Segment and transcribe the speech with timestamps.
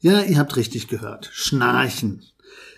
[0.00, 1.28] Ja, ihr habt richtig gehört.
[1.32, 2.22] Schnarchen.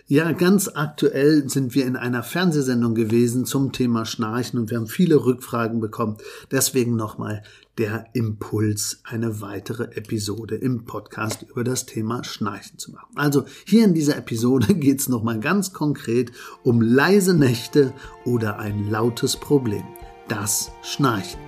[0.06, 4.86] Ja, ganz aktuell sind wir in einer Fernsehsendung gewesen zum Thema Schnarchen und wir haben
[4.86, 6.16] viele Rückfragen bekommen.
[6.50, 7.42] Deswegen nochmal
[7.78, 13.12] der Impuls, eine weitere Episode im Podcast über das Thema Schnarchen zu machen.
[13.16, 16.32] Also hier in dieser Episode geht es nochmal ganz konkret
[16.64, 17.92] um leise Nächte
[18.24, 19.84] oder ein lautes Problem.
[20.26, 21.38] Das Schnarchen.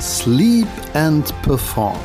[0.00, 1.98] Sleep and Perform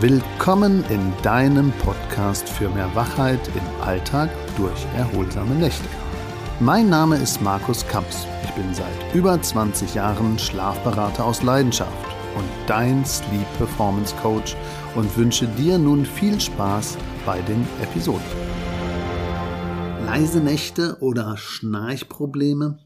[0.00, 5.88] Willkommen in deinem Podcast für mehr Wachheit im Alltag durch erholsame Nächte.
[6.58, 8.26] Mein Name ist Markus Kamps.
[8.42, 14.56] Ich bin seit über 20 Jahren Schlafberater aus Leidenschaft und dein Sleep Performance Coach
[14.96, 18.26] und wünsche dir nun viel Spaß bei den Episoden.
[20.04, 22.80] Leise Nächte oder Schnarchprobleme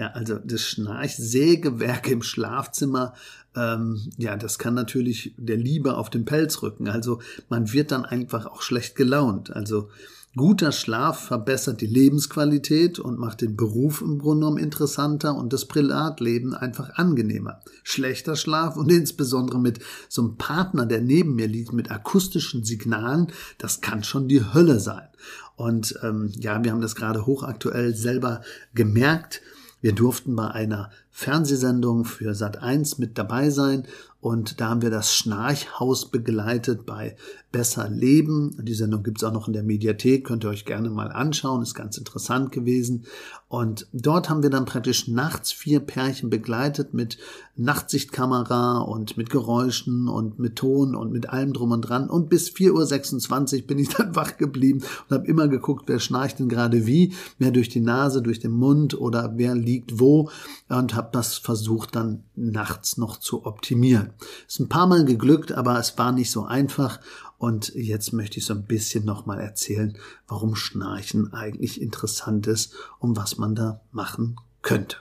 [0.00, 3.12] ja, also das Schnarchsägewerk im Schlafzimmer,
[3.56, 6.88] ähm, ja, das kann natürlich der Liebe auf den Pelz rücken.
[6.88, 9.54] Also man wird dann einfach auch schlecht gelaunt.
[9.54, 9.90] Also
[10.36, 15.64] guter Schlaf verbessert die Lebensqualität und macht den Beruf im Grunde genommen interessanter und das
[15.64, 17.60] Privatleben einfach angenehmer.
[17.82, 23.32] Schlechter Schlaf und insbesondere mit so einem Partner, der neben mir liegt, mit akustischen Signalen,
[23.58, 25.08] das kann schon die Hölle sein.
[25.56, 28.42] Und ähm, ja, wir haben das gerade hochaktuell selber
[28.72, 29.42] gemerkt
[29.80, 33.86] wir durften bei einer Fernsehsendung für Sat 1 mit dabei sein
[34.20, 37.16] und da haben wir das Schnarchhaus begleitet bei
[37.52, 38.54] Besser Leben.
[38.62, 41.74] Die Sendung gibt's auch noch in der Mediathek, könnt ihr euch gerne mal anschauen, ist
[41.74, 43.06] ganz interessant gewesen.
[43.48, 47.18] Und dort haben wir dann praktisch nachts vier Pärchen begleitet mit
[47.56, 52.08] Nachtsichtkamera und mit Geräuschen und mit Ton und mit allem drum und dran.
[52.08, 56.38] Und bis 4.26 Uhr bin ich dann wach geblieben und habe immer geguckt, wer schnarcht
[56.38, 60.30] denn gerade wie, mehr durch die Nase, durch den Mund oder wer liegt wo
[60.68, 64.09] und habe das versucht dann nachts noch zu optimieren.
[64.46, 67.00] Ist ein paar Mal geglückt, aber es war nicht so einfach.
[67.38, 69.96] Und jetzt möchte ich so ein bisschen nochmal erzählen,
[70.28, 74.96] warum Schnarchen eigentlich interessant ist und was man da machen könnte.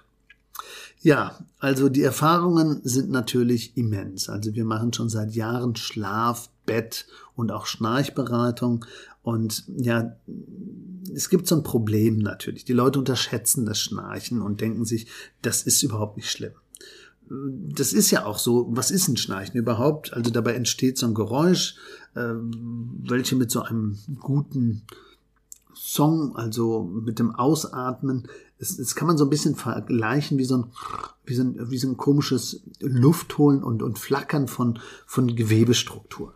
[1.02, 4.30] Ja, also die Erfahrungen sind natürlich immens.
[4.30, 8.86] Also wir machen schon seit Jahren Schlaf, Bett und auch Schnarchberatung.
[9.22, 10.16] Und ja,
[11.14, 12.66] es gibt so ein Problem natürlich.
[12.66, 15.08] Die Leute unterschätzen das Schnarchen und denken sich,
[15.42, 16.54] das ist überhaupt nicht schlimm
[17.30, 20.14] das ist ja auch so, was ist ein Schnarchen überhaupt?
[20.14, 21.76] Also dabei entsteht so ein Geräusch,
[22.16, 22.34] äh,
[23.04, 24.82] welche mit so einem guten
[25.76, 30.66] Song, also mit dem Ausatmen, das kann man so ein bisschen vergleichen wie so ein,
[31.26, 36.34] wie so ein, wie so ein komisches Luftholen und, und Flackern von, von Gewebestrukturen.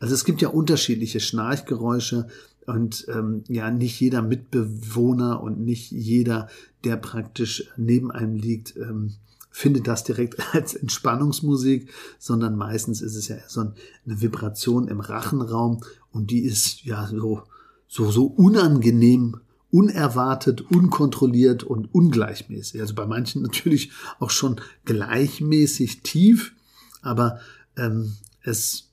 [0.00, 2.26] Also es gibt ja unterschiedliche Schnarchgeräusche
[2.66, 6.48] und ähm, ja, nicht jeder Mitbewohner und nicht jeder,
[6.84, 9.14] der praktisch neben einem liegt, ähm,
[9.56, 13.74] findet das direkt als Entspannungsmusik, sondern meistens ist es ja so eine
[14.04, 15.80] Vibration im Rachenraum
[16.10, 17.42] und die ist ja so,
[17.88, 19.40] so, so unangenehm,
[19.70, 22.82] unerwartet, unkontrolliert und ungleichmäßig.
[22.82, 26.52] Also bei manchen natürlich auch schon gleichmäßig tief,
[27.00, 27.40] aber
[27.78, 28.12] ähm,
[28.42, 28.90] es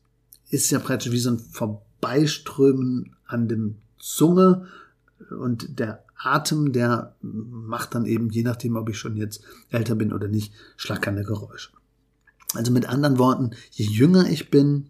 [0.50, 4.68] ist ja praktisch wie so ein Vorbeiströmen an dem Zunge
[5.30, 10.14] und der Atem, der macht dann eben, je nachdem, ob ich schon jetzt älter bin
[10.14, 11.72] oder nicht, schlackernde Geräusche.
[12.54, 14.90] Also mit anderen Worten, je jünger ich bin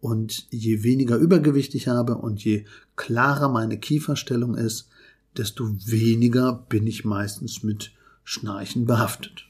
[0.00, 2.64] und je weniger Übergewicht ich habe und je
[2.96, 4.88] klarer meine Kieferstellung ist,
[5.36, 7.92] desto weniger bin ich meistens mit
[8.24, 9.46] Schnarchen behaftet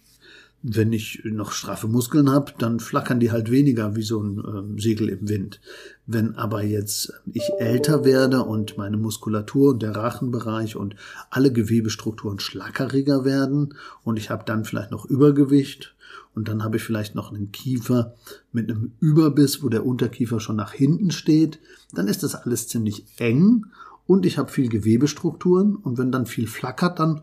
[0.63, 4.79] wenn ich noch straffe Muskeln habe, dann flackern die halt weniger wie so ein ähm,
[4.79, 5.61] Segel im Wind.
[6.07, 10.97] Wenn aber jetzt ich älter werde und meine Muskulatur und der Rachenbereich und
[11.31, 15.95] alle Gewebestrukturen schlackeriger werden und ich habe dann vielleicht noch Übergewicht
[16.35, 18.15] und dann habe ich vielleicht noch einen Kiefer
[18.53, 21.61] mit einem Überbiss, wo der Unterkiefer schon nach hinten steht,
[21.95, 23.67] dann ist das alles ziemlich eng
[24.07, 27.23] und ich habe viel Gewebestrukturen und wenn dann viel flackert, dann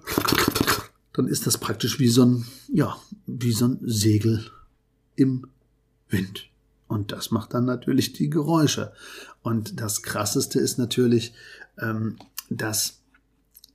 [1.14, 4.52] dann ist das praktisch wie so ein, ja, wie so ein Segel
[5.16, 5.48] im
[6.10, 6.50] Wind.
[6.88, 8.94] Und das macht dann natürlich die Geräusche.
[9.42, 11.34] Und das Krasseste ist natürlich,
[11.80, 12.18] ähm,
[12.50, 13.00] dass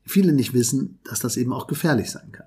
[0.04, 2.46] viele nicht wissen, dass das eben auch gefährlich sein kann.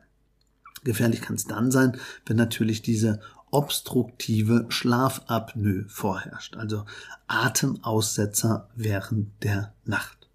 [0.84, 3.22] Gefährlich kann es dann sein, wenn natürlich diese
[3.52, 6.86] obstruktive Schlafapnoe vorherrscht, also
[7.28, 10.30] Atemaussetzer während der Nacht.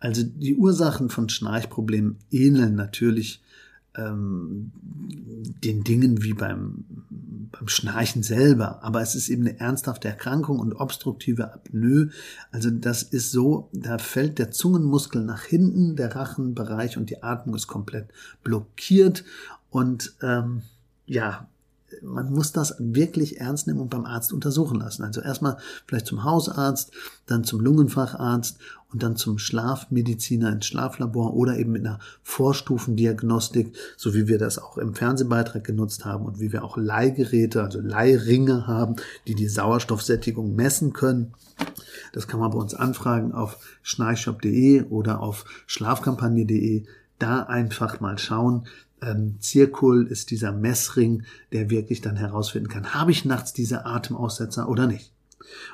[0.00, 3.42] Also die Ursachen von Schnarchproblemen ähneln natürlich
[3.96, 4.72] ähm,
[5.64, 6.84] den Dingen wie beim,
[7.52, 8.82] beim Schnarchen selber.
[8.82, 12.10] Aber es ist eben eine ernsthafte Erkrankung und obstruktive Apnoe.
[12.50, 17.54] Also das ist so, da fällt der Zungenmuskel nach hinten, der Rachenbereich und die Atmung
[17.54, 18.08] ist komplett
[18.42, 19.24] blockiert.
[19.70, 20.62] Und ähm,
[21.06, 21.48] ja,
[22.02, 25.02] man muss das wirklich ernst nehmen und beim Arzt untersuchen lassen.
[25.02, 26.92] Also erstmal vielleicht zum Hausarzt,
[27.26, 28.58] dann zum Lungenfacharzt
[28.92, 34.58] und dann zum Schlafmediziner ins Schlaflabor oder eben mit einer Vorstufendiagnostik, so wie wir das
[34.58, 38.96] auch im Fernsehbeitrag genutzt haben und wie wir auch Leihgeräte, also Leihringe haben,
[39.26, 41.34] die die Sauerstoffsättigung messen können.
[42.12, 46.84] Das kann man bei uns anfragen auf schnarchshop.de oder auf schlafkampagne.de.
[47.18, 48.66] Da einfach mal schauen,
[49.04, 54.68] ähm, Zirkul ist dieser Messring, der wirklich dann herausfinden kann, habe ich nachts diese Atemaussetzer
[54.68, 55.12] oder nicht.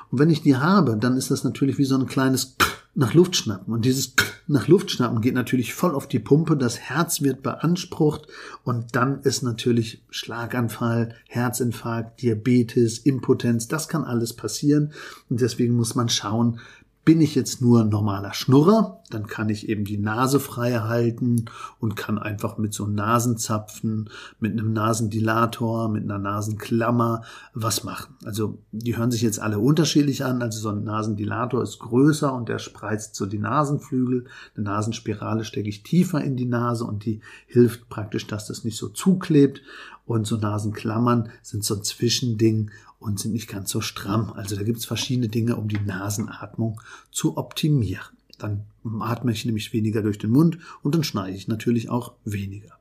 [0.09, 2.55] Und wenn ich die habe, dann ist das natürlich wie so ein kleines
[2.93, 3.73] nach Luft schnappen.
[3.73, 4.13] Und dieses
[4.47, 8.27] nach Luft schnappen geht natürlich voll auf die Pumpe, das Herz wird beansprucht
[8.63, 14.91] und dann ist natürlich Schlaganfall, Herzinfarkt, Diabetes, Impotenz, das kann alles passieren.
[15.29, 16.59] Und deswegen muss man schauen,
[17.03, 21.45] bin ich jetzt nur normaler Schnurrer, dann kann ich eben die Nase frei halten
[21.79, 24.09] und kann einfach mit so Nasenzapfen,
[24.39, 28.15] mit einem Nasendilator, mit einer Nasenklammer was machen.
[28.23, 30.41] Also die hören sich jetzt alle unterschiedlich an.
[30.41, 34.25] Also so ein Nasendilator ist größer und der spreizt so die Nasenflügel.
[34.55, 38.77] Eine Nasenspirale stecke ich tiefer in die Nase und die hilft praktisch, dass das nicht
[38.77, 39.61] so zuklebt.
[40.05, 44.31] Und so Nasenklammern sind so ein Zwischending und sind nicht ganz so stramm.
[44.33, 46.81] Also da gibt es verschiedene Dinge, um die Nasenatmung
[47.11, 48.17] zu optimieren.
[48.37, 48.65] Dann
[48.99, 52.77] atme ich nämlich weniger durch den Mund und dann schneide ich natürlich auch weniger.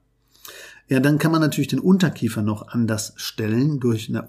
[0.89, 4.23] Ja, dann kann man natürlich den Unterkiefer noch anders stellen durch eine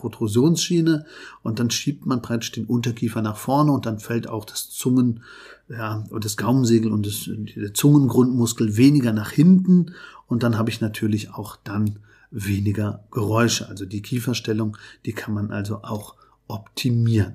[0.00, 1.04] Unterkieferprotrusionsschiene
[1.42, 5.22] und dann schiebt man praktisch den Unterkiefer nach vorne und dann fällt auch das Zungen,
[5.68, 9.94] ja, und das Gaumensegel und das, der Zungengrundmuskel weniger nach hinten
[10.26, 11.98] und dann habe ich natürlich auch dann
[12.30, 13.68] weniger Geräusche.
[13.68, 16.14] Also die Kieferstellung, die kann man also auch
[16.48, 17.34] optimieren.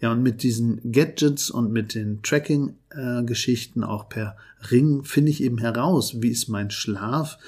[0.00, 4.36] Ja, und mit diesen Gadgets und mit den Tracking-Geschichten äh, auch per
[4.70, 7.38] Ring finde ich eben heraus, wie ist mein Schlaf,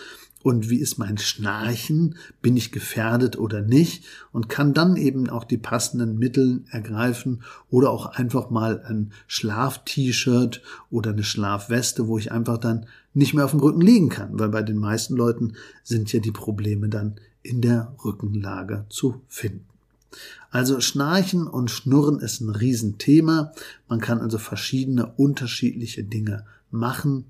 [0.46, 5.42] und wie ist mein Schnarchen, bin ich gefährdet oder nicht und kann dann eben auch
[5.42, 12.30] die passenden Mittel ergreifen oder auch einfach mal ein Schlaf-T-Shirt oder eine Schlafweste, wo ich
[12.30, 16.12] einfach dann nicht mehr auf dem Rücken liegen kann, weil bei den meisten Leuten sind
[16.12, 19.66] ja die Probleme dann in der Rückenlage zu finden.
[20.52, 23.50] Also Schnarchen und Schnurren ist ein Riesenthema.
[23.88, 27.24] Man kann also verschiedene unterschiedliche Dinge machen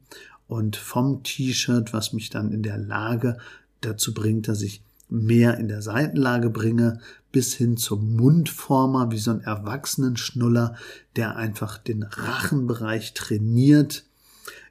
[0.49, 3.39] und vom T-Shirt, was mich dann in der Lage
[3.81, 7.01] dazu bringt, dass ich mehr in der Seitenlage bringe,
[7.33, 10.77] bis hin zum Mundformer, wie so ein Erwachsenenschnuller,
[11.15, 14.05] der einfach den Rachenbereich trainiert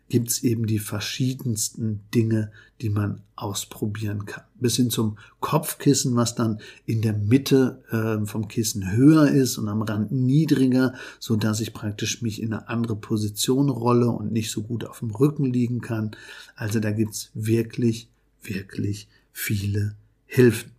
[0.10, 4.44] gibt es eben die verschiedensten Dinge, die man ausprobieren kann.
[4.60, 9.68] Bis hin zum Kopfkissen, was dann in der Mitte äh, vom Kissen höher ist und
[9.68, 14.52] am Rand niedriger, so dass ich praktisch mich in eine andere Position rolle und nicht
[14.52, 16.12] so gut auf dem Rücken liegen kann.
[16.56, 18.10] Also da gibt's wirklich,
[18.44, 20.72] wirklich viele Hilfen.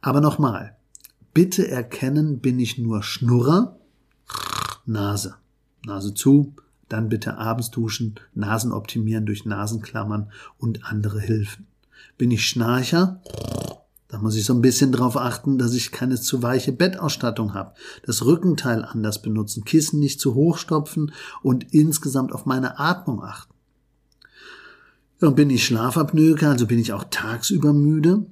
[0.00, 0.76] Aber nochmal,
[1.34, 3.76] bitte erkennen, bin ich nur Schnurrer,
[4.86, 5.36] Nase,
[5.84, 6.54] Nase zu,
[6.90, 11.66] dann bitte abends duschen, Nasen optimieren durch Nasenklammern und andere Hilfen.
[12.18, 13.22] Bin ich Schnarcher?
[14.08, 17.74] Da muss ich so ein bisschen drauf achten, dass ich keine zu weiche Bettausstattung habe,
[18.04, 23.54] das Rückenteil anders benutzen, Kissen nicht zu hoch stopfen und insgesamt auf meine Atmung achten.
[25.20, 28.26] Und bin ich Schlafapnoe, also bin ich auch tagsüber müde?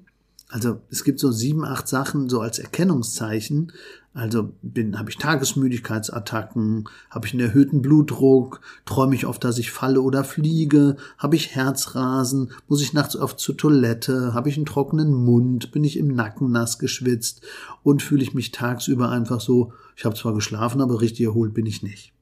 [0.48, 3.72] Also es gibt so sieben, acht Sachen so als Erkennungszeichen,
[4.18, 9.70] also bin, habe ich Tagesmüdigkeitsattacken, habe ich einen erhöhten Blutdruck, träume ich oft, dass ich
[9.70, 14.66] falle oder fliege, habe ich Herzrasen, muss ich nachts oft zur Toilette, habe ich einen
[14.66, 17.42] trockenen Mund, bin ich im Nacken nass geschwitzt
[17.84, 21.66] und fühle ich mich tagsüber einfach so, ich habe zwar geschlafen, aber richtig erholt bin
[21.66, 22.12] ich nicht.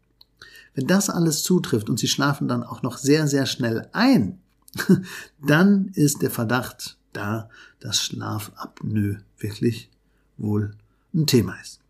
[0.74, 4.38] Wenn das alles zutrifft und Sie schlafen dann auch noch sehr, sehr schnell ein,
[5.46, 7.48] dann ist der Verdacht da,
[7.80, 9.88] dass Schlafapnoe wirklich
[10.36, 10.74] wohl
[11.14, 11.80] ein Thema ist.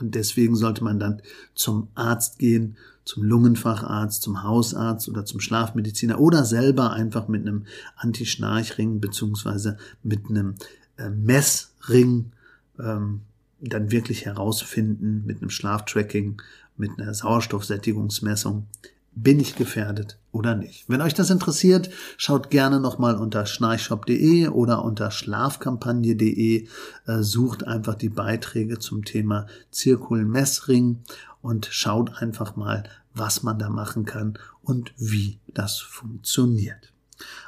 [0.00, 1.22] Und deswegen sollte man dann
[1.54, 7.66] zum Arzt gehen, zum Lungenfacharzt, zum Hausarzt oder zum Schlafmediziner oder selber einfach mit einem
[7.96, 10.54] Anti-Schnarchring beziehungsweise mit einem
[10.96, 12.32] äh, Messring
[12.78, 13.20] ähm,
[13.60, 16.40] dann wirklich herausfinden mit einem Schlaftracking,
[16.76, 18.66] mit einer Sauerstoffsättigungsmessung,
[19.14, 20.84] bin ich gefährdet oder nicht?
[20.88, 26.66] Wenn euch das interessiert, schaut gerne nochmal unter schnarchshop.de oder unter schlafkampagne.de,
[27.06, 31.00] äh, sucht einfach die Beiträge zum Thema Zirkulmessring
[31.42, 36.93] und schaut einfach mal, was man da machen kann und wie das funktioniert.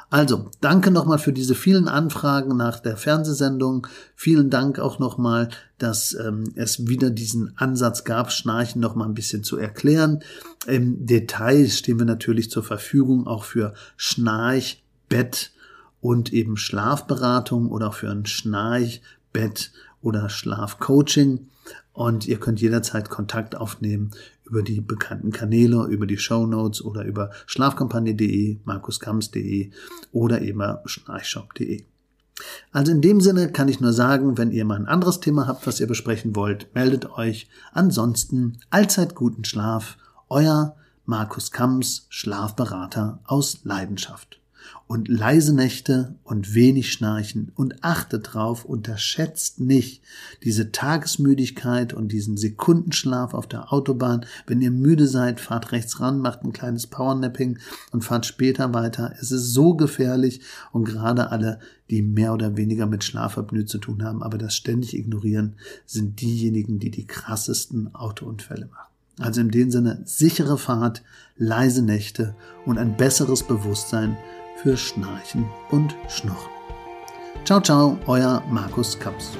[0.08, 3.88] Also, danke nochmal für diese vielen Anfragen nach der Fernsehsendung.
[4.14, 9.42] Vielen Dank auch nochmal, dass ähm, es wieder diesen Ansatz gab, Schnarchen nochmal ein bisschen
[9.42, 10.20] zu erklären.
[10.66, 15.50] Im Detail stehen wir natürlich zur Verfügung auch für Schnarchbett
[16.00, 21.49] und eben Schlafberatung oder auch für ein Schnarchbett oder Schlafcoaching.
[21.92, 24.12] Und ihr könnt jederzeit Kontakt aufnehmen
[24.47, 29.71] über die bekannten Kanäle, über die Show Notes oder über schlafkampagne.de, markuskams.de
[30.12, 31.85] oder eben schnarchshop.de.
[32.73, 35.67] Also in dem Sinne kann ich nur sagen, wenn ihr mal ein anderes Thema habt,
[35.67, 37.49] was ihr besprechen wollt, meldet euch.
[37.73, 39.97] Ansonsten allzeit guten Schlaf.
[40.29, 40.76] Euer
[41.07, 44.41] Markus Kams, Schlafberater aus Leidenschaft
[44.87, 50.02] und leise Nächte und wenig Schnarchen und achtet drauf, unterschätzt nicht
[50.44, 54.25] diese Tagesmüdigkeit und diesen Sekundenschlaf auf der Autobahn.
[54.46, 57.58] Wenn ihr müde seid, fahrt rechts ran, macht ein kleines Powernapping
[57.90, 59.14] und fahrt später weiter.
[59.20, 60.40] Es ist so gefährlich
[60.73, 61.58] und gerade alle,
[61.90, 65.54] die mehr oder weniger mit Schlafapnoe zu tun haben, aber das ständig ignorieren,
[65.85, 68.87] sind diejenigen, die die krassesten Autounfälle machen.
[69.18, 71.02] Also in dem Sinne sichere Fahrt,
[71.37, 72.35] leise Nächte
[72.66, 74.16] und ein besseres Bewusstsein
[74.56, 76.50] für Schnarchen und Schnurren.
[77.44, 79.36] Ciao, ciao, euer Markus Kaps.